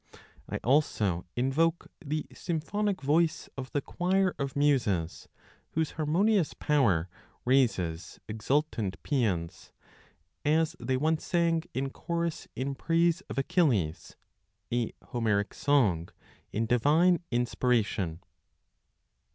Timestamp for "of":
3.55-3.71, 4.39-4.55, 13.29-13.37